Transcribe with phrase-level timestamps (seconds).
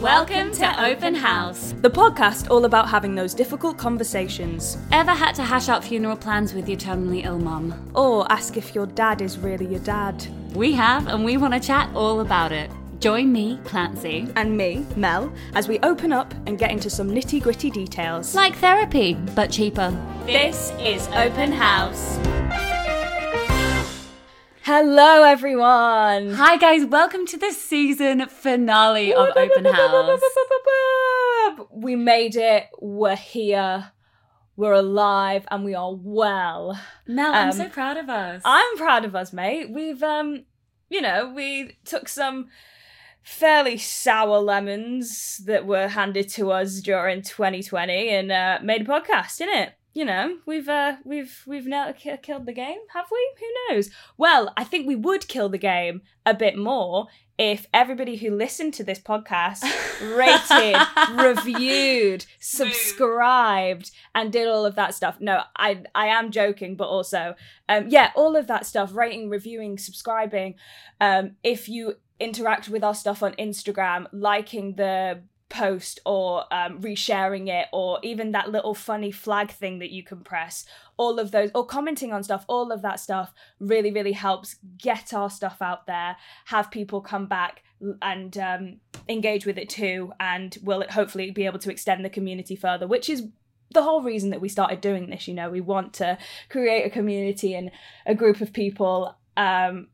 [0.00, 1.74] Welcome to Open House.
[1.80, 4.76] The podcast all about having those difficult conversations.
[4.92, 7.74] Ever had to hash out funeral plans with your terminally ill mum?
[7.94, 10.26] Or ask if your dad is really your dad.
[10.54, 12.70] We have, and we want to chat all about it.
[13.00, 17.42] Join me, Clancy, And me, Mel, as we open up and get into some nitty
[17.42, 18.34] gritty details.
[18.34, 19.96] like therapy, but cheaper.
[20.26, 22.18] This is Open House.
[24.66, 26.32] Hello, everyone!
[26.34, 30.20] Hi, guys, welcome to the season finale of Open House.
[31.70, 32.64] We made it.
[32.80, 33.92] We're here.
[34.56, 36.76] We're alive, and we are well.
[37.06, 38.42] Mel, I'm Um, so proud of us.
[38.44, 39.70] I'm proud of us, mate.
[39.70, 40.46] We've um,
[40.90, 42.48] you know, we took some
[43.22, 49.40] fairly sour lemons that were handed to us during 2020 and uh, made a podcast
[49.40, 49.74] in it.
[49.96, 53.30] You know, we've uh, we've we've now ki- killed the game, have we?
[53.38, 53.88] Who knows?
[54.18, 57.06] Well, I think we would kill the game a bit more
[57.38, 59.62] if everybody who listened to this podcast
[60.14, 60.76] rated,
[61.18, 65.16] reviewed, subscribed, and did all of that stuff.
[65.18, 67.34] No, I I am joking, but also,
[67.66, 70.56] um, yeah, all of that stuff, rating, reviewing, subscribing.
[71.00, 77.48] Um, if you interact with our stuff on Instagram, liking the post or um, resharing
[77.48, 80.64] it or even that little funny flag thing that you can press
[80.96, 85.14] all of those or commenting on stuff all of that stuff really really helps get
[85.14, 86.16] our stuff out there
[86.46, 87.62] have people come back
[88.02, 92.56] and um, engage with it too and will hopefully be able to extend the community
[92.56, 93.28] further which is
[93.72, 95.50] the whole reason that we started doing this you know?
[95.50, 97.70] We want to create a community and
[98.04, 99.88] a group of people um,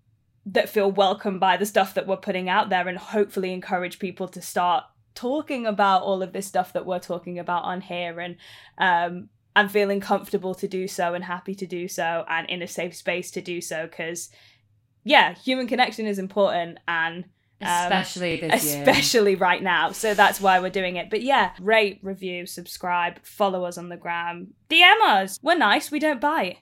[0.46, 4.28] that feel welcome by the stuff that we're putting out there and hopefully encourage people
[4.28, 8.36] to start talking about all of this stuff that we're talking about on here and
[8.78, 12.68] um I'm feeling comfortable to do so and happy to do so and in a
[12.68, 14.30] safe space to do so because
[15.04, 17.24] yeah human connection is important and
[17.60, 18.82] um, especially this year.
[18.82, 19.92] especially right now.
[19.92, 21.10] So that's why we're doing it.
[21.10, 25.38] But yeah rate review subscribe follow us on the gram dm us.
[25.42, 26.58] We're nice we don't bite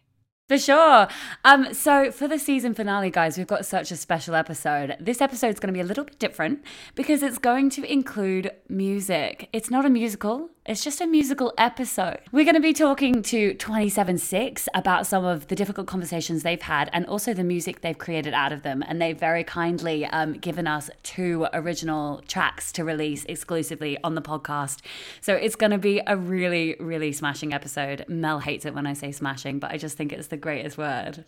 [0.51, 1.07] For sure.
[1.45, 4.97] Um, so for the season finale, guys, we've got such a special episode.
[4.99, 6.65] This episode's going to be a little bit different
[6.97, 9.49] because it's going to include music.
[9.53, 10.51] It's not a musical.
[10.71, 12.21] It's just a musical episode.
[12.31, 16.89] We're going to be talking to 276 about some of the difficult conversations they've had
[16.93, 18.85] and also the music they've created out of them.
[18.87, 24.23] And they've very kindly um, given us two original tracks to release exclusively on the
[24.23, 24.79] podcast.
[25.21, 28.05] So it's going to be a really, really smashing episode.
[28.07, 31.25] Mel hates it when I say smashing, but I just think it's the greatest word.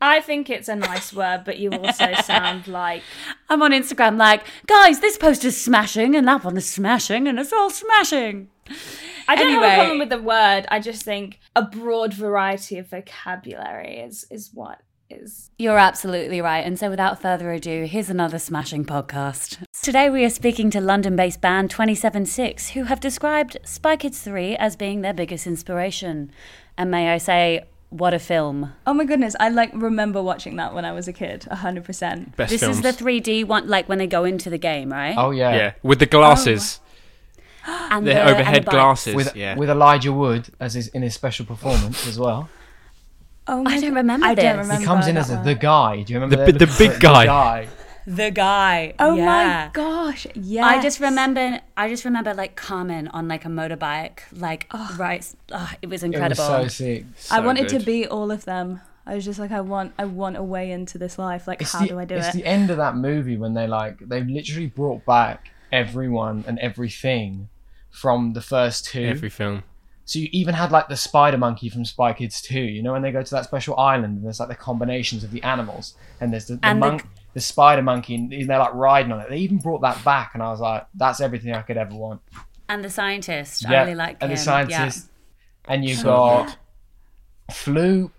[0.00, 3.02] I think it's a nice word but you also sound like
[3.48, 7.38] I'm on Instagram like, guys, this post is smashing and that one is smashing and
[7.38, 8.48] it's all smashing.
[9.28, 9.72] I don't have Anyway.
[9.72, 10.66] a problem with the word.
[10.68, 15.50] I just think a broad variety of vocabulary is is what is.
[15.58, 16.64] You're absolutely right.
[16.66, 19.62] And so, without further ado, here's another smashing podcast.
[19.80, 24.56] Today, we are speaking to London based band 276, who have described Spy Kids 3
[24.56, 26.32] as being their biggest inspiration.
[26.76, 28.72] And may I say, what a film.
[28.86, 29.36] Oh my goodness!
[29.38, 31.44] I like remember watching that when I was a kid.
[31.44, 32.36] hundred percent.
[32.36, 32.78] Best this films.
[32.78, 35.14] is the 3D one, like when they go into the game, right?
[35.16, 35.54] Oh yeah.
[35.54, 36.80] yeah, with the glasses,
[37.66, 38.74] and the, and overhead bikes.
[38.74, 39.14] glasses.
[39.14, 42.48] With yeah, with Elijah Wood as his in his special performance as well.
[43.48, 44.80] Oh, I don't remember I don't remember.
[44.80, 46.02] He comes in as a, the guy.
[46.02, 47.68] Do you remember The bi- the big guy.
[48.06, 48.94] The guy.
[48.98, 49.24] Oh yeah.
[49.26, 50.26] my gosh!
[50.34, 50.64] Yeah.
[50.64, 55.26] I just remember, I just remember like Carmen on like a motorbike, like right.
[55.52, 56.36] Oh, it was It was incredible.
[56.44, 57.04] so sick.
[57.30, 57.86] I So wanted to good.
[57.86, 58.80] be all of them.
[59.08, 61.46] I was just like, I want, I want a way into this life.
[61.46, 62.28] Like, It's how the, do I do it's it?
[62.30, 66.58] It's the end of that movie when they like they've literally brought back everyone and
[66.58, 67.48] everything
[67.90, 69.02] from the first two.
[69.04, 69.62] every film.
[70.04, 73.02] So you even had like the spider monkey from Spy Kids 2, you know, when
[73.02, 76.32] they go to that special island and there's like the combinations of the animals and
[76.32, 77.06] there's the, the And the- monk,
[77.36, 79.28] the spider monkey, and they're like riding on it.
[79.28, 82.22] They even brought that back, and I was like, that's everything I could ever want.
[82.66, 84.36] And the scientist, Yeah, I really like and him.
[84.38, 85.10] the scientist,
[85.66, 86.56] and you So got
[87.52, 88.12] Floop.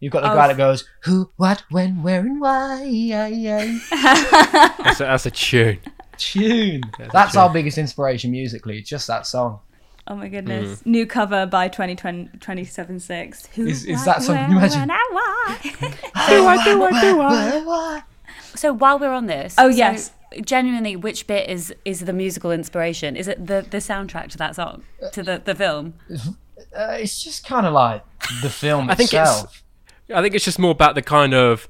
[0.00, 2.84] You've got the Oh, guy that goes who, what, when, where, and why.
[3.90, 5.78] That's a, that's a tune.
[6.16, 6.80] Tune.
[6.98, 7.42] That's That's true.
[7.42, 8.80] our biggest inspiration musically.
[8.80, 9.60] Just that song.
[10.08, 10.80] Oh my goodness!
[10.82, 10.86] Mm.
[10.86, 13.46] New cover by 2020 276.
[13.56, 13.66] Who?
[13.66, 15.58] Is- is what, that something- where, you imagine- when, and why?
[16.28, 17.20] Do I, do I, do
[17.70, 18.02] I?
[18.56, 20.12] So while we're on this, Oh, so yes.
[20.42, 23.16] genuinely, which bit is is the musical inspiration?
[23.16, 24.82] Is it the the soundtrack to that song,
[25.12, 25.94] to the the film?
[26.76, 28.02] Uh, it's just kind of like
[28.42, 29.62] the film I think it's- itself.
[30.14, 31.66] I think it's just more about the kind of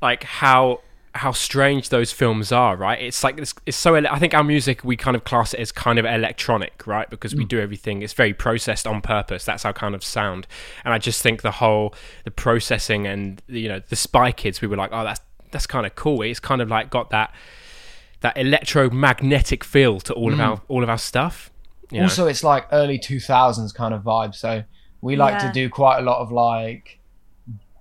[0.00, 0.80] like how
[1.16, 3.00] how strange those films are, right?
[3.00, 3.94] It's like it's, it's so.
[3.94, 7.08] ele- I think our music we kind of class it as kind of electronic, right?
[7.10, 8.02] Because we do everything.
[8.02, 9.44] It's very processed on purpose.
[9.44, 10.46] That's our kind of sound.
[10.84, 11.94] And I just think the whole
[12.24, 15.20] the processing and you know the Spy Kids, we were like, oh, that's
[15.54, 16.20] that's kind of cool.
[16.22, 17.32] It's kind of like got that
[18.20, 20.46] that electromagnetic feel to all of Mm.
[20.48, 21.50] our all of our stuff.
[21.90, 22.04] you know?
[22.04, 24.34] Also, it's like early 2000s kind of vibe.
[24.34, 24.64] So
[25.00, 25.46] we like Yeah.
[25.48, 26.98] to do quite a lot of like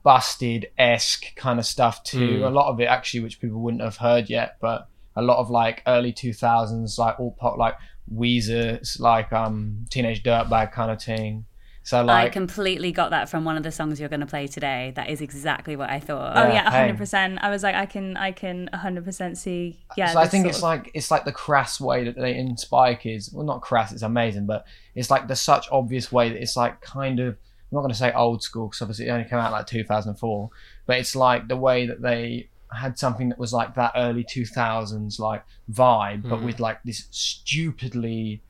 [0.03, 2.39] busted esque kind of stuff too.
[2.41, 2.47] Mm.
[2.47, 5.49] A lot of it actually, which people wouldn't have heard yet, but a lot of
[5.49, 7.75] like early 2000s, like all pop, like
[8.13, 11.45] Weezer, like um Teenage Dirtbag kind of thing.
[11.85, 14.93] So I completely got that from one of the songs you're going to play today.
[14.95, 16.37] That is exactly what I thought.
[16.37, 16.77] Oh Yeah, yeah, hey.
[16.79, 17.39] hundred percent.
[17.41, 19.83] I was like, I can, I can, hundred percent see.
[19.97, 22.95] Yeah, so I think it's of- like it's like the crass way that they inspire
[22.95, 23.31] kids.
[23.33, 24.65] Well, not crass, it's amazing, but
[24.95, 27.33] it's like the such obvious way that it's like kind of.
[27.71, 30.49] I'm not going to say old school because obviously it only came out like 2004,
[30.85, 35.19] but it's like the way that they had something that was like that early 2000s
[35.19, 36.45] like vibe, but Mhm.
[36.45, 38.41] with like this stupidly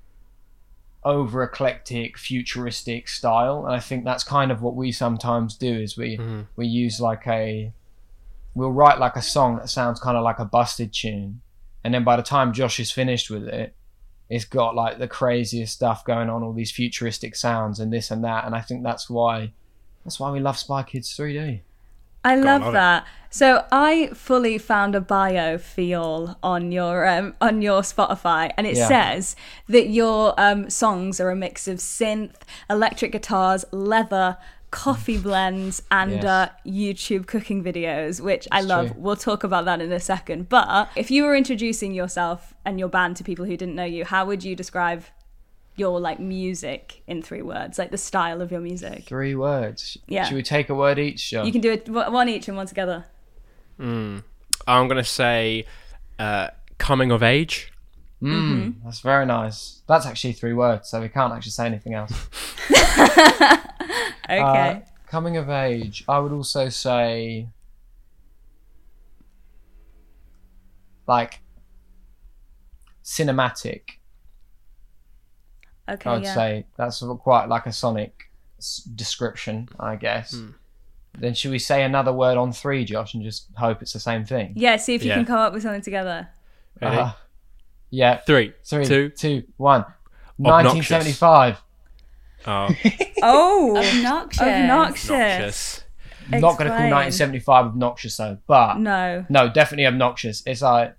[1.05, 3.65] over eclectic futuristic style.
[3.65, 6.47] And i think that's kind of what we sometimes do is we Mhm.
[6.55, 7.71] we use like a
[8.55, 11.41] we'll write like a song that sounds kind of like a busted tune.
[11.83, 13.75] And then by the time josh is finished with it
[14.29, 18.23] it's got like the craziest stuff going on all these futuristic sounds and this and
[18.23, 18.45] that.
[18.45, 19.51] And i think that's why
[20.03, 21.61] that's why we love spy kids 3d
[22.23, 23.05] I love love that.
[23.29, 28.67] So I fully found a bio for y'all on your um, on your Spotify, and
[28.67, 28.87] it Yeah.
[28.87, 29.35] says
[29.67, 32.35] that your um, songs are a mix of synth,
[32.69, 34.37] electric guitars, leather,
[34.69, 36.23] coffee blends, and Yes.
[36.25, 38.87] uh, YouTube cooking videos, which I love.
[38.91, 38.95] true.
[39.01, 40.47] We'll talk about that in a second.
[40.49, 44.05] But if you were introducing yourself and your band to people who didn't know you,
[44.05, 45.03] how would you describe
[45.75, 49.05] your like music in three words, like the style of your music?
[49.05, 50.25] three words Yeah.
[50.25, 51.45] should we take a word each Josh?
[51.45, 53.05] You can do it one each and one together.
[53.79, 54.23] I'm
[54.67, 55.65] gonna say
[56.19, 57.71] uh, coming of age.
[58.21, 59.81] Mm, That's very nice.
[59.87, 62.13] That's actually three words, so we can't actually say anything else.
[64.25, 64.39] Okay.
[64.39, 67.49] Uh, coming of age, I would also say
[71.07, 71.41] like
[73.03, 73.81] cinematic.
[75.89, 76.09] Okay.
[76.09, 76.33] I would yeah.
[76.35, 80.33] say that's quite like a sonic s- description, I guess.
[80.33, 80.49] Hmm.
[81.17, 84.25] Then should we say another word on three, Josh, and just hope it's the same
[84.25, 84.53] thing?
[84.55, 85.15] Yeah, see if you Yeah.
[85.15, 86.27] can come up with something together.
[86.81, 86.97] Ready?
[86.97, 87.11] Uh,
[87.91, 88.17] yeah.
[88.17, 89.09] Three, Three, two.
[89.09, 89.85] two, one.
[90.39, 90.89] Obnoxious.
[90.89, 91.61] 1975.
[92.45, 92.69] Oh,
[93.21, 94.41] Oh, Obnoxious.
[94.41, 95.09] obnoxious.
[95.09, 95.83] noxious.
[96.31, 96.91] Not going to call Explain.
[96.91, 99.25] 1975 obnoxious though, but No.
[99.29, 100.41] no, definitely obnoxious.
[100.45, 100.95] It's like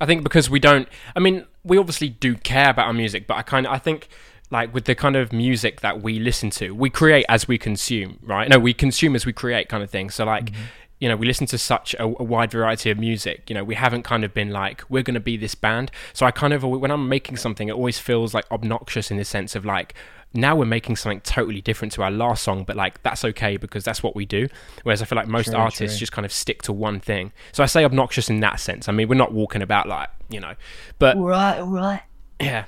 [0.00, 0.88] I think because we don't.
[1.14, 3.72] I mean, we obviously do care about our music, but I kind of.
[3.72, 4.08] I think
[4.50, 8.18] like with the kind of music that we listen to, we create as we consume,
[8.22, 8.48] right?
[8.48, 10.10] No, we consume as we create, kind of thing.
[10.10, 10.46] So like.
[10.46, 10.62] Mm-hmm.
[10.98, 13.50] You know, we listen to such a, a wide variety of music.
[13.50, 15.90] You know, we haven't kind of been like, we're going to be this band.
[16.14, 19.24] So I kind of, when I'm making something, it always feels like obnoxious in the
[19.26, 19.92] sense of like,
[20.34, 23.84] now we're making something totally different to our last song, but like that's okay because
[23.84, 24.48] that's what we do.
[24.82, 26.00] Whereas I feel like most True, artists true.
[26.00, 27.32] just kind of stick to one thing.
[27.52, 28.88] So I say obnoxious in that sense.
[28.88, 30.54] I mean, we're not walking about like you know,
[30.98, 32.02] but right, right.
[32.40, 32.64] yeah,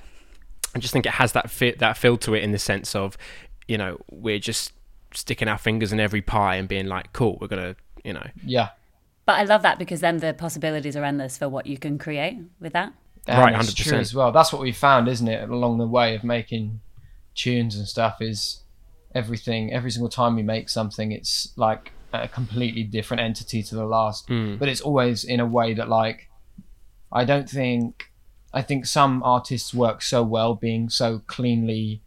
[0.74, 3.18] I just think it has that fit that feel to it in the sense of,
[3.66, 4.72] you know, we're just
[5.12, 8.68] sticking our fingers in every pie and being like, cool, we're gonna, you know, Yeah.
[9.26, 12.38] But I love that because then the possibilities are endless for what you can create
[12.60, 12.92] with that.
[13.26, 13.92] And Right, 100%.
[13.98, 14.32] as well.
[14.32, 16.80] That's what we found, isn't it, along the way of making
[17.38, 18.62] tunes and stuff is
[19.14, 23.84] everything every single time we make something it's like a completely different entity to the
[23.84, 24.28] last.
[24.28, 24.58] Mm.
[24.58, 26.28] But it's always in a way that like
[27.12, 28.10] I don't think
[28.52, 32.02] I think some artists work so well being so cleanly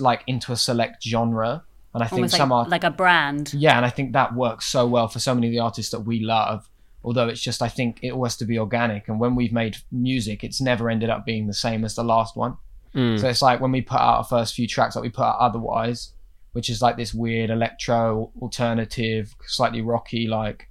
[0.00, 1.64] like into a select genre
[1.96, 3.54] and I think Almost some like, art like a brand.
[3.54, 6.00] yeah, and I think that works so well for so many of the artists that
[6.00, 6.68] we love.
[7.02, 9.08] Although it's just, I think it always has to be organic.
[9.08, 12.36] And when we've made music, it's never ended up being the same as the last
[12.36, 12.58] one.
[12.96, 13.20] Mm.
[13.20, 15.38] So it's like when we put out our first few tracks that we put out
[15.38, 16.12] otherwise,
[16.52, 20.70] which is like this weird electro alternative, slightly rocky like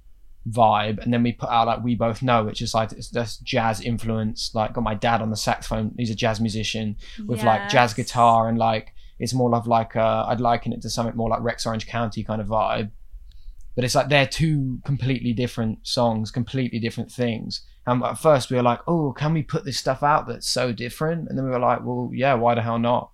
[0.50, 3.38] vibe, and then we put out like we both know, which is like it's this
[3.38, 4.50] jazz influence.
[4.54, 8.48] Like got my dad on the saxophone; he's a jazz musician with like jazz guitar
[8.48, 11.64] and like it's more of like uh, I'd liken it to something more like Rex
[11.66, 12.90] Orange County kind of vibe.
[13.74, 17.62] But it's like they're two completely different songs, completely different things.
[17.86, 20.72] And at first we were like, oh, can we put this stuff out that's so
[20.72, 21.28] different?
[21.28, 23.10] And then we were like, well, yeah, why the hell not?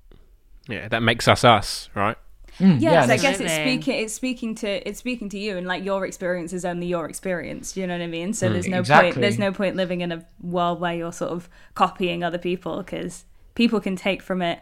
[0.69, 2.17] yeah, that makes us us, right?
[2.59, 3.95] Mm, Yes, and I guess it's speaking.
[4.05, 7.73] It's speaking to it's speaking to you, and like your experience is only your experience.
[7.73, 8.33] Do you know what I mean?
[8.35, 8.53] So Mm.
[8.53, 9.11] there's no Exactly.
[9.13, 9.21] point.
[9.23, 13.25] There's no point living in a world where you're sort of copying other people because
[13.55, 14.61] people can take from it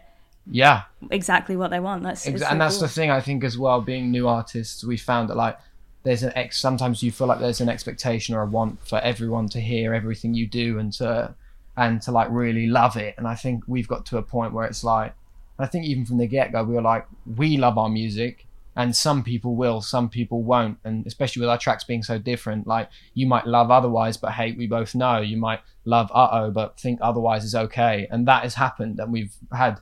[0.51, 2.03] yeah, exactly what they want.
[2.03, 2.83] That's Ex- so and that's cool.
[2.83, 3.81] the thing I think as well.
[3.83, 5.59] Being new artists, we found that like
[6.03, 6.59] there's an ex.
[6.59, 10.35] Sometimes you feel like there's an expectation or a want for everyone to hear everything
[10.35, 11.35] you do and to
[11.77, 13.15] and to like really love it.
[13.19, 15.15] And I think we've got to a point where it's like,
[15.59, 18.47] I think even from the get go, we were like, we love our music.
[18.77, 22.67] and some people will, some people won't, and especially with our tracks being so different,
[22.67, 25.21] like you might love otherwise but hate we both know.
[25.21, 29.13] You might love uh oh but think otherwise is okay, and that has happened, and
[29.13, 29.81] we've had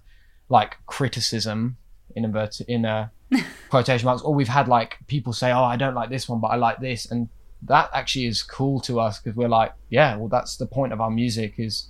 [0.49, 1.77] like criticism
[2.17, 3.13] in inverted in a
[3.71, 6.49] quotation marks, or we've had like people say, oh I don't like this one but
[6.49, 7.29] I like this, and
[7.63, 11.01] that actually is cool to us because we're like, yeah, well that's the point of
[11.01, 11.89] our music is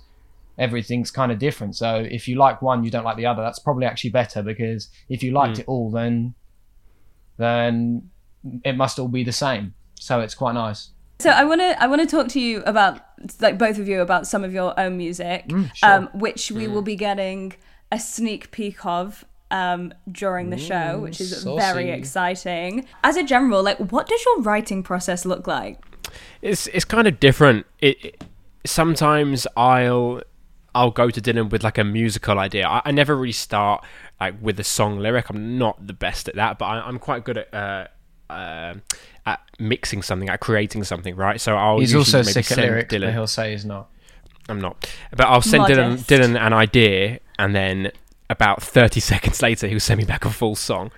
[0.57, 1.75] everything's kind of different.
[1.75, 3.41] So if you like one, you don't like the other.
[3.41, 5.59] That's probably actually better because if you liked Mm.
[5.59, 6.33] it all, then
[7.37, 8.09] then
[8.63, 9.73] it must all be the same.
[9.99, 10.89] So it's quite nice.
[11.19, 13.01] So I want to I want to talk to you about
[13.41, 15.89] like both of you about some of your own music, Mm, sure.
[15.93, 17.53] um, which we will be getting
[17.91, 21.59] a sneak peek of um, during the show, which is saucy.
[21.59, 22.85] very exciting.
[23.03, 25.83] As a general, like, what does your writing process look like?
[26.41, 27.65] it's it's kind of different.
[27.79, 28.23] It, it
[28.65, 30.21] sometimes I'll
[30.73, 32.67] I'll go to Dylan with like a musical idea.
[32.67, 33.83] I, I never really start
[34.19, 35.29] like with a song lyric.
[35.29, 37.53] I'm not the best at that, but I, I'm quite good at.
[37.53, 37.87] Uh,
[38.29, 38.75] uh,
[39.25, 41.41] at mixing something, at creating something, right?
[41.41, 43.07] So I'll He's usually also maybe sick at lyrics, Dylan.
[43.07, 43.89] but he'll say he's not.
[44.47, 44.87] I'm not.
[45.09, 47.91] But I'll send Dylan, Dylan an idea, and then
[48.29, 50.91] about 30 seconds later, he'll send me back a full song.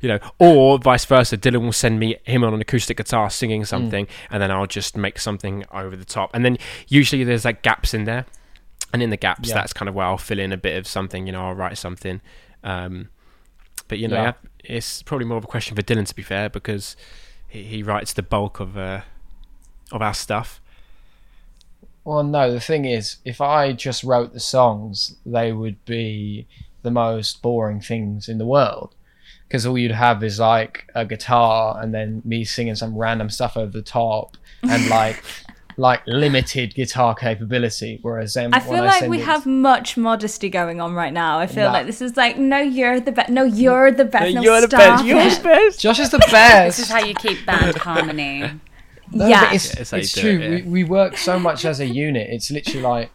[0.00, 1.36] You know, or vice versa.
[1.36, 4.96] Dylan will send me him on an acoustic guitar singing something, and then I'll just
[4.96, 6.30] make something over the top.
[6.32, 6.56] And then
[6.88, 8.24] usually there's like gaps in there,
[8.94, 9.56] and in the gaps, Yeah.
[9.56, 11.26] that's kind of where I'll fill in a bit of something.
[11.26, 12.22] You know, I'll write something.
[12.64, 13.10] Um,
[13.88, 14.32] but you know, yeah,
[14.64, 16.96] it's probably more of a question for Dylan to be fair, because
[17.46, 19.02] he, he writes the bulk of uh,
[19.92, 20.62] of our stuff.
[22.04, 26.46] Well, no, the thing is, if I just wrote the songs, they would be
[26.82, 28.94] the most boring things in the world.
[29.46, 33.56] Because all you'd have is like a guitar and then me singing some random stuff
[33.56, 35.22] over the top and like
[35.76, 37.98] like limited guitar capability.
[38.02, 41.38] Whereas then I feel like send we it- have much modesty going on right now.
[41.38, 41.72] I feel No.
[41.72, 43.30] like this is like, no, you're the best.
[43.30, 44.34] No, you're the best.
[44.34, 45.04] No, you're the best.
[45.04, 45.80] You're the best.
[45.80, 46.76] Josh is the best.
[46.76, 48.50] This is how you keep band harmony.
[49.12, 49.52] No, Yeah.
[49.52, 50.30] it's, Yeah, it's it's true.
[50.30, 50.48] it, yeah.
[50.66, 52.28] we, we work so much as a unit.
[52.30, 53.10] It's literally like,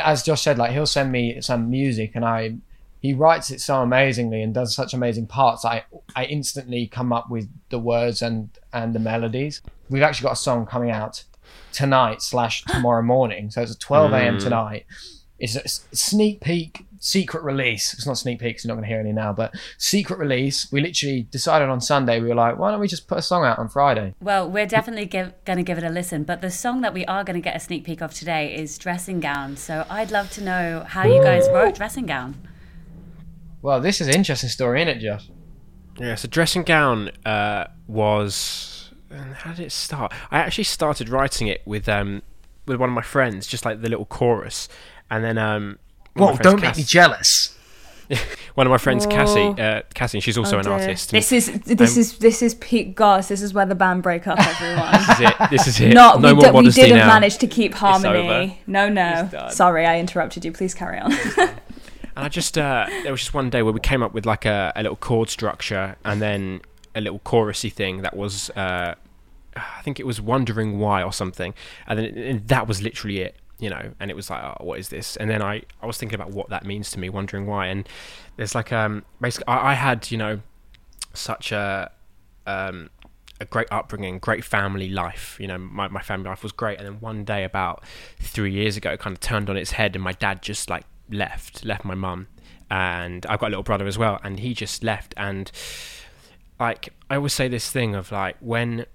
[0.00, 2.56] as Josh said, like he'll send me some music and I,
[3.06, 5.64] he writes it so amazingly and does such amazing parts.
[5.64, 5.84] I
[6.16, 9.62] I instantly come up with the words and and the melodies.
[9.88, 11.22] We've actually got a song coming out
[11.72, 13.50] tonight slash tomorrow morning.
[13.50, 14.36] So it's at 12 a.m.
[14.36, 14.40] Mm.
[14.40, 14.86] tonight.
[15.38, 17.94] It's a sneak peek, secret release.
[17.94, 20.72] It's not sneak peek, you're not going to hear any now, but secret release.
[20.72, 22.20] We literally decided on Sunday.
[22.20, 24.14] We were like, why don't we just put a song out on Friday?
[24.20, 27.22] Well, we're definitely going to give it a listen, but the song that we are
[27.22, 29.58] going to get a sneak peek of today is Dressing Gown.
[29.58, 32.34] So I'd love to know how you guys wrote Dressing Gown.
[33.66, 35.28] Well, this is an interesting story, isn't it, Josh?
[35.98, 38.92] Yeah, so dressing gown uh, was
[39.38, 40.12] how did it start?
[40.30, 42.22] I actually started writing it with um
[42.68, 44.68] with one of my friends, just like the little chorus,
[45.10, 45.80] and then um
[46.14, 47.58] Don't my friends, Cass- jealous.
[48.54, 49.10] one of my friends, Oh.
[49.10, 50.72] Cassie, uh, Cassie, she's also Oh an dear.
[50.74, 51.10] artist.
[51.10, 53.26] This is this I'm- is this is peak goss.
[53.26, 54.92] This is where the band break up, everyone.
[54.92, 55.50] this is it.
[55.50, 55.92] This is it.
[55.92, 57.08] Not no we, more di- we didn't now.
[57.08, 58.60] manage to keep harmony.
[58.68, 59.28] No, no.
[59.50, 60.52] Sorry, I interrupted you.
[60.52, 61.10] Please carry on.
[62.16, 64.46] And I just uh, there was just one day where we came up with like
[64.46, 66.62] a, a little chord structure and then
[66.94, 68.94] a little chorusy thing that was uh,
[69.54, 71.54] I think it was wondering why or something,
[71.86, 73.92] and then and that was literally it, you know.
[74.00, 75.16] And it was like, oh, what is this?
[75.16, 77.66] And then I I was thinking about what that means to me, wondering why.
[77.66, 77.88] And
[78.36, 80.40] there's like um basically I, I had you know
[81.12, 81.90] such a
[82.46, 82.90] um
[83.38, 85.36] a great upbringing, great family life.
[85.38, 86.78] You know, my, my family life was great.
[86.78, 87.84] And then one day, about
[88.18, 90.84] three years ago, it kind of turned on its head, and my dad just like
[91.10, 92.28] left, left my mum,
[92.70, 95.14] and I've got a little brother as well, and he just left.
[95.16, 95.50] And
[96.58, 98.86] like I always say this thing of like when,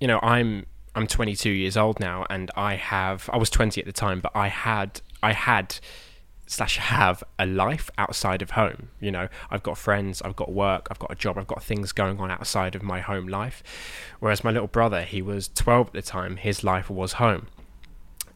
[0.00, 3.86] you know, I'm I'm 22 years old now, and I have I was 20 at
[3.86, 5.76] the time, but I had I had
[6.50, 8.88] slash have a life outside of home.
[8.98, 11.92] You know, I've got friends, I've got work, I've got a job, I've got things
[11.92, 13.62] going on outside of my home life.
[14.18, 17.46] Whereas my little brother, he was 12 at the time, his life was home.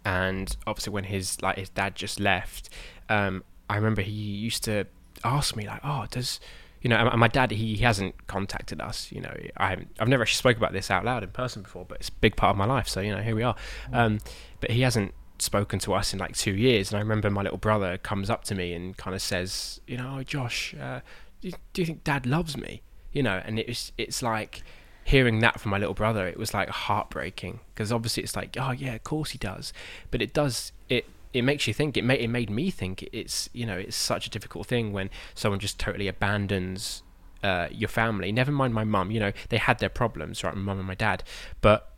[0.04, 2.68] And obviously when his like his dad just left,
[3.08, 4.86] um, I remember he used to
[5.22, 6.40] ask me like, "Oh, does
[6.80, 9.10] you know?" And my dad, he, he hasn't contacted us.
[9.12, 11.98] You know, I I've never actually spoke about this out loud in person before, but
[11.98, 12.88] it's a big part of my life.
[12.88, 13.56] So you know, here we are.
[13.92, 14.20] Um,
[14.60, 16.90] but he hasn't spoken to us in like two years.
[16.90, 19.96] And I remember my little brother comes up to me and kind of says, "You
[19.96, 21.00] know, Josh, uh,
[21.40, 22.82] do, you, do you think Dad loves me?"
[23.12, 24.62] You know, and it's it's like
[25.04, 28.72] hearing that from my little brother, it was like heartbreaking because obviously it's like, oh
[28.72, 29.72] yeah, of course he does,
[30.10, 31.06] but it does it.
[31.34, 31.96] It makes you think.
[31.96, 33.06] It made it made me think.
[33.12, 37.02] It's you know it's such a difficult thing when someone just totally abandons
[37.42, 38.32] uh, your family.
[38.32, 39.10] Never mind my mum.
[39.10, 40.54] You know they had their problems, right?
[40.54, 41.22] My mum and my dad,
[41.60, 41.92] but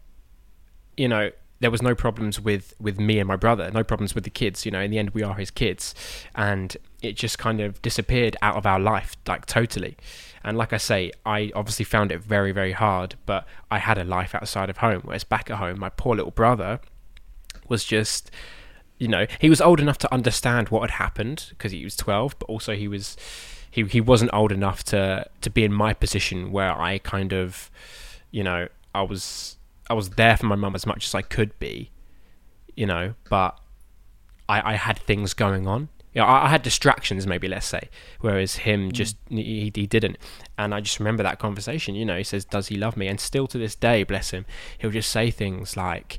[0.97, 4.25] you know there was no problems with with me and my brother no problems with
[4.25, 5.95] the kids you know in the end we are his kids
[6.35, 9.97] and it just kind of disappeared out of our life like totally
[10.47, 14.05] And like I say, I obviously found it very, very hard, but I had a
[14.05, 15.01] life outside of home.
[15.03, 16.79] Whereas back at home, my poor little brother
[17.67, 18.31] was just,
[18.99, 22.39] you know, he was old enough to understand what had happened because he was 12,
[22.39, 23.17] but also he was.
[23.69, 27.71] He, he wasn't old enough to, to be in my position where I kind of,
[28.31, 31.59] you know, I was I was there for my mum as much as I could
[31.59, 31.91] be,
[32.75, 33.59] you know, but
[34.49, 35.89] I, I had things going on.
[36.15, 38.93] You know, I, I had distractions, maybe let's say, whereas him mm.
[38.93, 40.17] just he, he didn't.
[40.57, 41.95] And I just remember that conversation.
[41.95, 44.47] You know, he says, "Does he love me?" And still to this day, bless him,
[44.79, 46.19] he'll just say things like.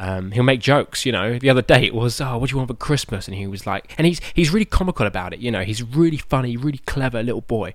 [0.00, 1.38] Um, he'll make jokes, you know.
[1.38, 3.66] The other day it was, "Oh, what do you want for Christmas?" And he was
[3.66, 5.62] like, and he's he's really comical about it, you know.
[5.62, 7.74] He's really funny, really clever little boy,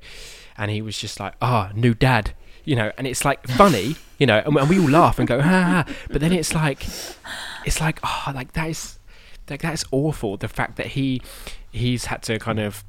[0.58, 2.92] and he was just like, "Ah, new dad," you know.
[2.98, 5.94] And it's like funny, you know, and, and we all laugh and go, "Ha ha,"
[6.10, 6.86] but then it's like,
[7.66, 9.00] it's like, oh, like that is
[9.50, 10.38] like that's awful.
[10.38, 11.22] The fact that he
[11.72, 12.86] he's had to kind of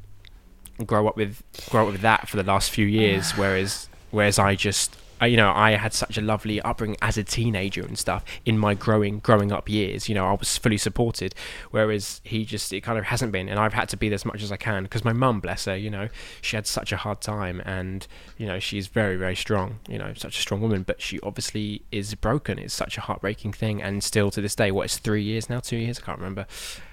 [0.86, 4.54] grow up with grow up with that for the last few years, whereas whereas I
[4.54, 8.58] just you know I had such a lovely upbringing as a teenager and stuff in
[8.58, 10.08] my growing growing up years.
[10.08, 11.34] You know I was fully supported,
[11.70, 14.24] whereas he just it kind of hasn't been, and I've had to be there as
[14.24, 16.08] much as I can because my mum, bless her, you know
[16.40, 18.06] she had such a hard time, and
[18.36, 21.82] you know she's very very strong, you know such a strong woman, but she obviously
[21.90, 22.58] is broken.
[22.58, 25.60] It's such a heartbreaking thing, and still to this day, what it's three years now,
[25.60, 26.46] two years, I can't remember,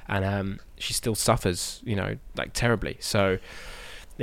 [0.07, 2.97] and um, she still suffers, you know, like terribly.
[2.99, 3.39] So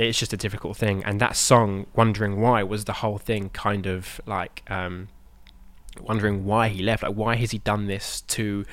[0.07, 1.03] it's just a difficult thing.
[1.03, 5.09] And that song, "Wondering Why," was the whole thing, kind of like um,
[6.01, 7.03] wondering why he left.
[7.03, 8.65] Like, why has he done this to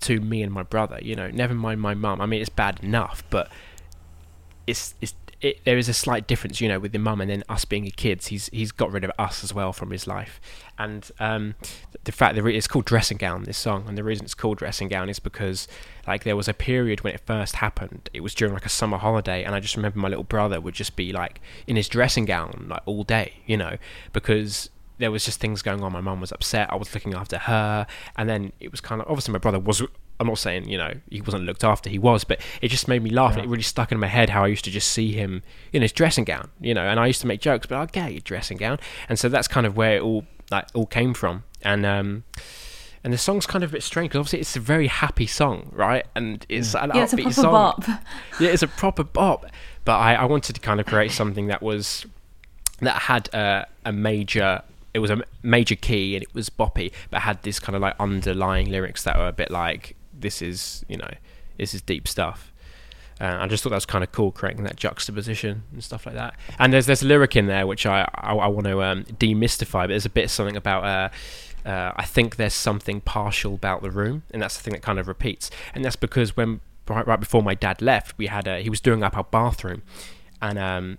[0.00, 0.98] to me and my brother?
[1.02, 2.20] You know, never mind my mum.
[2.20, 3.50] I mean, it's bad enough, but
[4.66, 7.42] it's it's it, there is a slight difference, you know, with the mum and then
[7.48, 8.26] us being kids.
[8.26, 10.40] He's he's got rid of us as well from his life,
[10.78, 11.54] and um,
[12.04, 13.44] the fact that it's called dressing gown.
[13.44, 15.66] This song, and the reason it's called dressing gown is because
[16.06, 18.10] like there was a period when it first happened.
[18.12, 20.74] It was during like a summer holiday, and I just remember my little brother would
[20.74, 23.78] just be like in his dressing gown like all day, you know,
[24.12, 24.68] because
[24.98, 25.92] there was just things going on.
[25.92, 26.70] My mum was upset.
[26.70, 29.82] I was looking after her, and then it was kind of obviously my brother was.
[30.20, 31.90] I'm not saying you know he wasn't looked after.
[31.90, 34.30] He was, but it just made me laugh, and it really stuck in my head
[34.30, 36.82] how I used to just see him in his dressing gown, you know.
[36.82, 38.78] And I used to make jokes, but I get your dressing gown,
[39.08, 41.42] and so that's kind of where it all like all came from.
[41.62, 42.24] And um,
[43.02, 45.70] and the song's kind of a bit strange because obviously it's a very happy song,
[45.72, 46.06] right?
[46.14, 47.52] And it's an Yeah, it's a proper song.
[47.52, 47.84] bop.
[48.40, 49.46] Yeah, it's a proper bop.
[49.86, 52.04] But I, I wanted to kind of create something that was
[52.80, 54.62] that had a, a major.
[54.92, 57.94] It was a major key and it was boppy, but had this kind of like
[58.00, 61.10] underlying lyrics that were a bit like this is you know
[61.58, 62.52] this is deep stuff.
[63.20, 66.14] Uh, I just thought that was kind of cool, creating that juxtaposition and stuff like
[66.14, 66.34] that.
[66.58, 69.82] And there's there's a lyric in there which I I, I want to um, demystify,
[69.82, 70.84] but there's a bit of something about.
[70.84, 71.08] Uh,
[71.68, 74.98] uh, I think there's something partial about the room, and that's the thing that kind
[74.98, 75.50] of repeats.
[75.74, 78.80] And that's because when right, right before my dad left, we had a, he was
[78.80, 79.82] doing up our bathroom,
[80.40, 80.98] and um,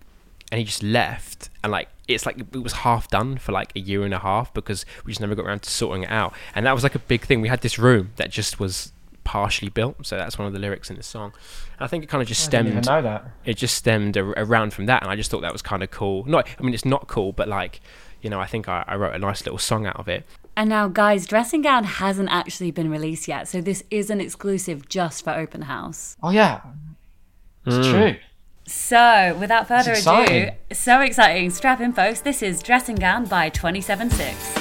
[0.52, 3.80] and he just left, and like it's like it was half done for like a
[3.80, 6.66] year and a half because we just never got around to sorting it out, and
[6.66, 7.42] that was like a big thing.
[7.42, 8.92] We had this room that just was
[9.32, 11.32] partially built, so that's one of the lyrics in the song.
[11.78, 13.32] And I think it kind of just I didn't even stemmed know that.
[13.46, 15.90] it just stemmed a- around from that, and I just thought that was kind of
[15.90, 16.26] cool.
[16.26, 17.80] Not, I mean, it's not cool, but like,
[18.22, 20.26] you know, I think I, I wrote a nice little song out of it.
[20.58, 24.90] And now, guys, Dressing Gown hasn't actually been released yet, so this is an exclusive
[24.90, 26.18] just for Open House.
[26.22, 26.60] Oh yeah,
[27.66, 27.92] it's Mm.
[27.92, 28.16] true.
[28.68, 31.50] So, without further ado, so exciting.
[31.50, 32.20] Strap in, folks.
[32.22, 34.56] This is Dressing Gown by 276.
[34.56, 34.61] You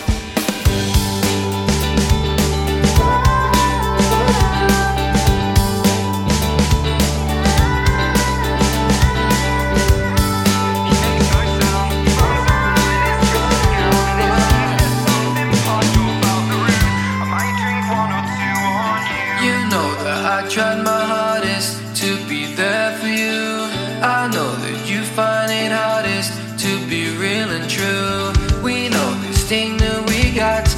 [30.34, 30.69] that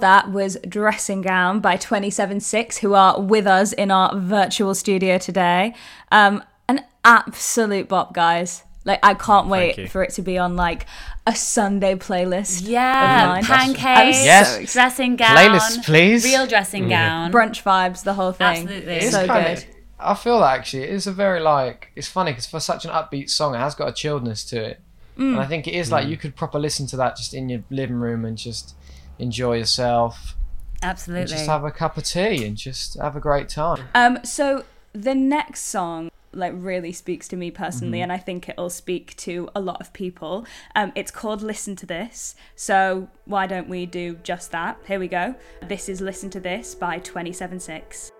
[0.00, 5.74] That was Dressing Gown by 276, who are with us in our virtual studio today.
[6.10, 8.62] Um, an absolute bop, guys.
[8.84, 10.86] Like, I can't wait for it to be on, like,
[11.26, 12.62] a Sunday playlist.
[12.66, 14.72] Yeah, pancakes, I'm so Yes.
[14.72, 16.24] dressing gown, Playlist, please.
[16.24, 17.30] real dressing gown.
[17.30, 18.46] Brunch vibes, the whole thing.
[18.62, 18.94] Absolutely.
[18.94, 19.64] It's So kinda- good.
[20.02, 22.90] I feel that actually it is a very like it's funny because for such an
[22.90, 24.80] upbeat song, it has got a chilledness to it,
[25.18, 25.32] Mm.
[25.34, 27.60] and I think it is like you could proper listen to that just in your
[27.68, 28.72] living room and just
[29.20, 30.36] enjoy yourself,
[30.82, 31.26] Absolutely.
[31.26, 33.88] just have a cup of tea and just have a great time.
[33.94, 38.02] Um, so the next song like really speaks to me personally Mm-hmm.
[38.04, 40.46] and I think it'll speak to a lot of people.
[40.76, 42.36] Um, it's called Listen to This.
[42.54, 44.78] So why don't we do just that?
[44.86, 45.34] Here we go.
[45.62, 48.12] This is Listen to This by 276.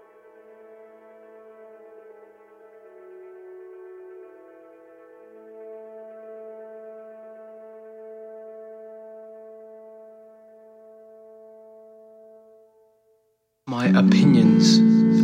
[13.96, 14.78] Opinions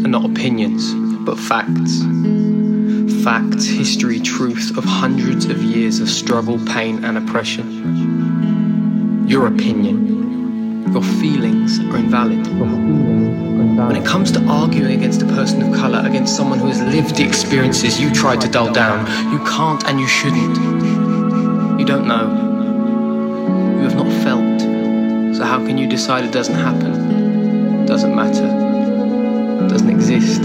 [0.04, 2.02] are not opinions, but facts.
[3.24, 9.26] Facts, history, truth of hundreds of years of struggle, pain, and oppression.
[9.26, 12.46] Your opinion, your feelings are invalid.
[13.88, 17.16] When it comes to arguing against a person of colour, against someone who has lived
[17.16, 20.56] the experiences you tried to dull down, you can't and you shouldn't.
[21.78, 22.44] You don't know.
[23.78, 24.60] You have not felt.
[25.36, 27.15] So how can you decide it doesn't happen?
[27.86, 29.68] Doesn't matter.
[29.68, 30.42] Doesn't exist.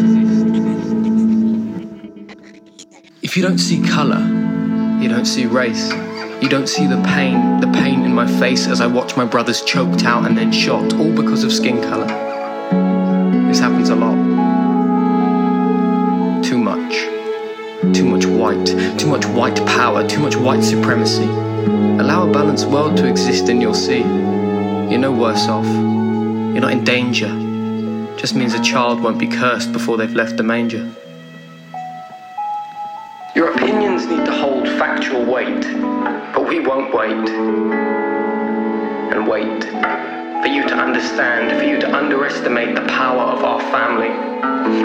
[3.24, 4.20] If you don't see colour,
[5.02, 5.92] you don't see race.
[6.42, 9.62] You don't see the pain, the pain in my face as I watch my brothers
[9.64, 12.08] choked out and then shot, all because of skin colour.
[13.48, 14.16] This happens a lot.
[16.44, 16.94] Too much.
[17.96, 18.68] Too much white.
[19.00, 20.08] Too much white power.
[20.08, 21.26] Too much white supremacy.
[21.26, 24.00] Allow a balanced world to exist and you'll see.
[24.00, 25.91] You're no worse off.
[26.52, 27.30] You're not in danger.
[28.18, 30.92] Just means a child won't be cursed before they've left the manger.
[33.34, 35.62] Your opinions need to hold factual weight,
[36.34, 37.30] but we won't wait.
[39.14, 44.10] And wait for you to understand, for you to underestimate the power of our family,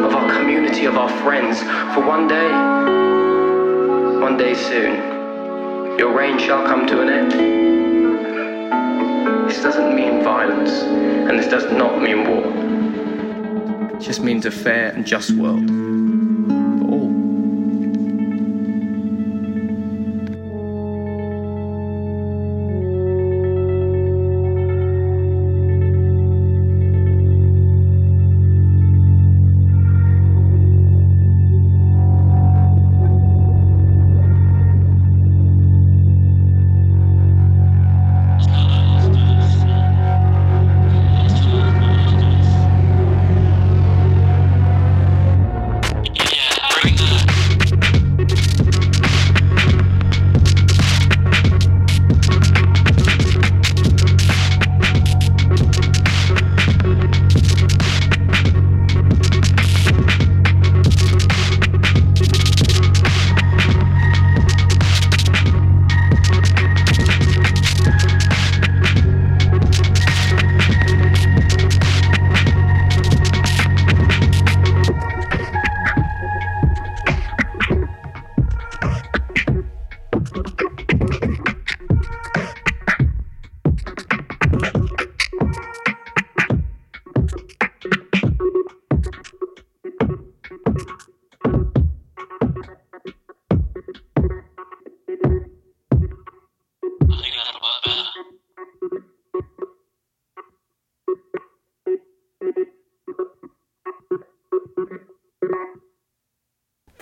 [0.05, 1.61] of our community, of our friends.
[1.95, 2.49] For one day,
[4.21, 7.76] one day soon, your reign shall come to an end.
[9.47, 13.93] This doesn't mean violence, and this does not mean war.
[13.97, 15.86] It just means a fair and just world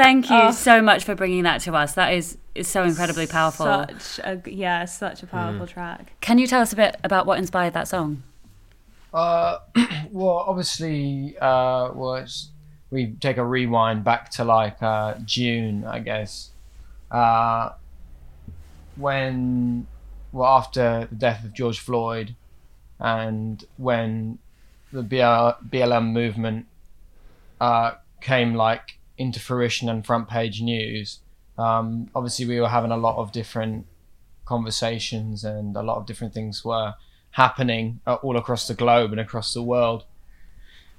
[0.05, 0.51] Thank you Oh.
[0.51, 1.95] so much for bringing that to us.
[1.95, 3.65] That is is so incredibly powerful.
[3.67, 5.31] Such a yeah, such a Mm.
[5.31, 6.13] powerful track.
[6.21, 8.23] Can you tell us a bit about what inspired that song?
[9.15, 9.59] Uh,
[10.13, 12.51] well, obviously, uh, well, it's,
[12.91, 16.51] we take a rewind back to like uh, June, I guess,
[17.11, 17.71] uh,
[18.97, 19.87] when,
[20.33, 22.35] well, after the death of George Floyd,
[23.01, 24.39] and when
[24.93, 26.67] the BL, BLM movement
[27.61, 31.21] uh, came like into fruition and front page news.
[31.57, 33.87] Um, obviously, we were having a lot of different
[34.45, 36.95] conversations, and a lot of different things were
[37.31, 40.05] happening uh, all across the globe and across the world.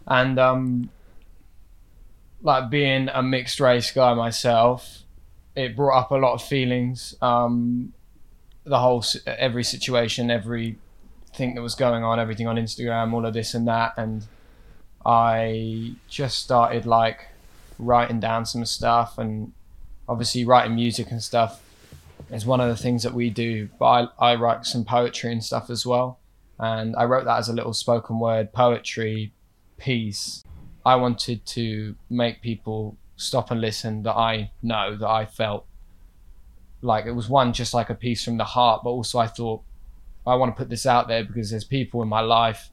[0.08, 0.90] And um,
[2.42, 5.04] like being a mixed race guy myself,
[5.56, 7.16] it brought up a lot of feelings.
[7.22, 7.94] Um,
[8.66, 10.78] the whole every situation, every
[11.36, 14.26] thing that was going on, everything on Instagram, all of this and that, and
[15.06, 17.28] I just started like
[17.78, 19.54] writing down some stuff, and
[20.08, 21.62] obviously writing music and stuff
[22.32, 23.70] is one of the things that we do.
[23.80, 26.20] But I, I write some poetry and stuff as well,
[26.60, 29.34] and I wrote that as a little spoken word poetry
[29.78, 30.44] piece.
[30.86, 35.66] I wanted to make people stop and listen that I know that I felt
[36.82, 39.64] like it was one just like a piece from the heart, but also I thought
[40.28, 42.70] I want to put this out there because there's people in my life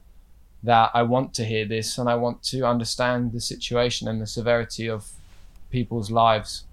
[0.63, 4.27] that I want to hear this and I want to understand the situation and the
[4.27, 5.11] severity of
[5.69, 6.63] people's lives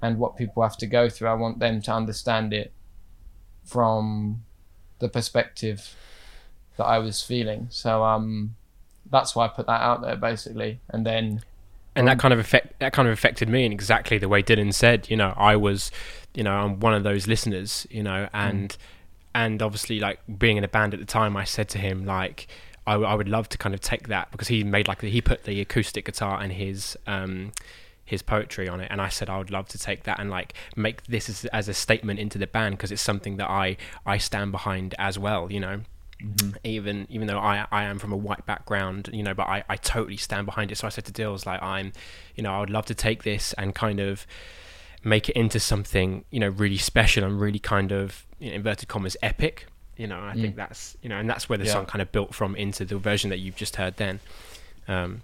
[0.00, 1.28] and what people have to go through.
[1.28, 2.72] I want them to understand it
[3.64, 4.44] from
[5.00, 5.94] the perspective
[6.76, 7.68] that I was feeling.
[7.70, 8.54] So um
[9.10, 10.80] that's why I put that out there basically.
[10.90, 11.42] And then
[11.96, 14.74] and that kind of affect that kind of affected me in exactly the way Dylan
[14.74, 15.08] said.
[15.08, 15.90] You know, I was,
[16.34, 17.86] you know, I'm one of those listeners.
[17.90, 18.76] You know, and
[19.34, 22.48] and obviously like being in a band at the time, I said to him like.
[22.86, 25.20] I, w- I would love to kind of take that because he made like he
[25.20, 27.52] put the acoustic guitar and his um
[28.04, 30.52] his poetry on it and I said I would love to take that and like
[30.76, 34.18] make this as, as a statement into the band because it's something that I I
[34.18, 35.80] stand behind as well you know
[36.62, 39.76] even even though I, I am from a white background, you know, but I, I
[39.76, 40.78] totally stand behind it.
[40.78, 41.92] So I said to Dills, like I'm,
[42.34, 44.26] you know, I would love to take this and kind of
[45.02, 48.88] make it into something, you know, really special and really kind of you know, inverted
[48.88, 49.66] commas epic.
[49.96, 51.72] You know, I think that's you know, and that's where the Yeah.
[51.74, 54.20] song kind of built from into the version that you've just heard then.
[54.88, 55.22] Um,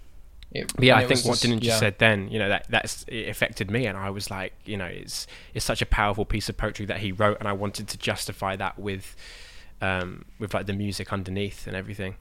[0.53, 1.77] it, yeah, I think what just yeah.
[1.77, 4.85] said then, you know, that that's it affected me, and I was like, you know,
[4.85, 7.97] it's it's such a powerful piece of poetry that he wrote, and I wanted to
[7.97, 9.15] justify that with,
[9.81, 12.15] um, with like the music underneath and everything.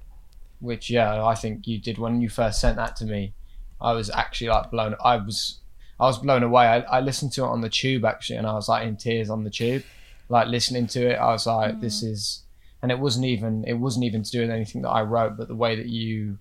[0.61, 3.33] which yeah i think you did when you first sent that to me
[3.81, 5.61] i was actually like blown i was
[5.99, 8.53] i was blown away I, I listened to it on the tube actually and i
[8.53, 9.83] was like in tears on the tube
[10.31, 12.11] like listening to it i was like this mm.
[12.11, 12.45] is
[12.83, 15.49] and it wasn't even it wasn't even to do with anything that i wrote but
[15.49, 16.39] the way that you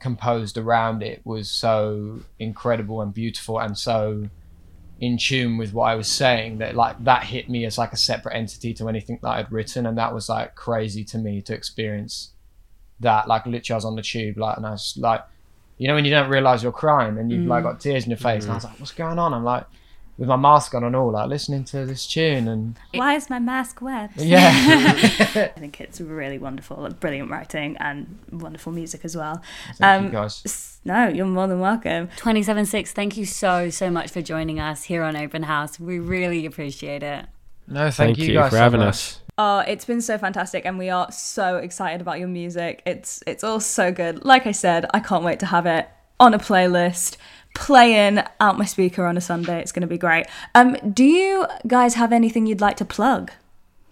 [0.00, 4.28] composed around it was so incredible and beautiful and so
[5.00, 7.96] in tune with what I was saying that like that hit me as like a
[7.96, 9.86] separate entity to anything that I'd written.
[9.86, 12.30] And that was like crazy to me to experience
[13.00, 13.26] that.
[13.28, 15.24] Like literally I was on the tube like and I was like
[15.78, 17.70] you know when you don't realize you're crying and you've like mm.
[17.70, 18.56] got tears in your face and I mm.
[18.56, 19.34] was like what's going on?
[19.34, 19.66] I'm like
[20.16, 23.38] with my mask on and all like listening to this tune and Why is my
[23.40, 24.10] mask wet?
[24.16, 29.42] yeah I think it's really wonderful, brilliant writing and wonderful music as well.
[29.76, 32.08] thank Um, you guys No, you're more than welcome.
[32.16, 32.92] Twenty seven six.
[32.92, 35.80] thank you so, so much for joining us here on Open House.
[35.80, 37.26] We really appreciate it.
[37.66, 38.88] no thank, you, guys for so having much.
[38.88, 39.20] us.
[39.36, 42.82] Oh, it's been so fantastic, and we are so excited about your music.
[42.86, 44.24] It's it's all so good.
[44.24, 45.88] Like I said, I can't wait to have it
[46.20, 47.16] on a playlist,
[47.54, 49.60] playing out my speaker on a Sunday.
[49.60, 50.26] It's going to be great.
[50.54, 53.30] Um, do you guys have anything you'd like to plug?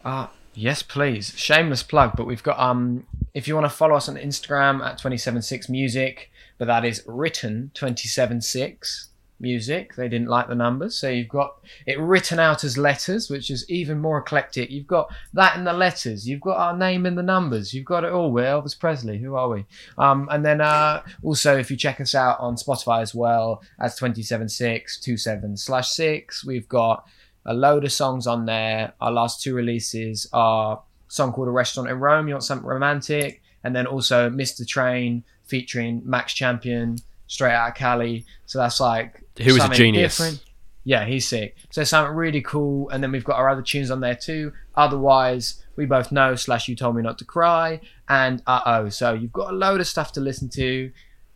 [0.04, 1.32] Ah, yes, please.
[1.36, 4.98] Shameless plug, but we've got um if you want to follow us on Instagram at
[4.98, 9.08] 276 music, but that is written 276
[9.42, 9.94] music.
[9.96, 13.68] They didn't like the numbers, so you've got it written out as letters, which is
[13.68, 14.70] even more eclectic.
[14.70, 16.26] You've got that in the letters.
[16.26, 17.74] You've got our name in the numbers.
[17.74, 18.32] You've got it all.
[18.32, 19.18] We're Elvis Presley.
[19.18, 19.66] Who are we?
[19.98, 23.96] Um, and then uh, also if you check us out on Spotify as well as
[23.96, 27.06] 27627 slash six, we've got
[27.44, 28.94] a load of songs on there.
[29.00, 33.42] Our last two releases are song called A Restaurant in Rome, You Want Something Romantic,
[33.64, 34.66] and then also Mr.
[34.66, 38.24] Train featuring Max Champion, straight out of Cali.
[38.46, 40.42] So that's like Who is a something genius.
[40.84, 41.56] Yeah, he's sick.
[41.70, 42.88] So something really cool.
[42.90, 44.52] And then we've got our other tunes on there too.
[44.74, 48.88] Otherwise, we both know slash you told me not to cry and uh oh.
[48.88, 50.90] So you've got a load of stuff to listen to.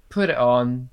[0.08, 0.90] Put it on.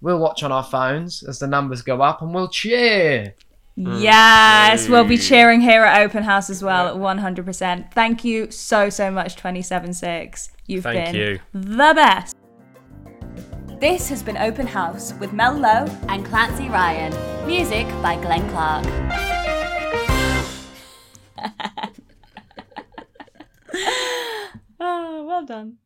[0.00, 3.34] We'll watch on our phones as the numbers go up and we'll cheer.
[3.76, 7.92] Yes, we'll be cheering here at Open House as well 100%.
[7.92, 10.50] Thank you so, so much, 276.
[10.66, 11.38] You've Thank been you.
[11.54, 12.36] the best.
[13.82, 15.86] This has been Open House with Mel Lowe.
[16.06, 17.10] And Clancy Ryan.
[17.48, 18.86] Music by Glenn Clark.
[24.78, 25.78] Oh, well done.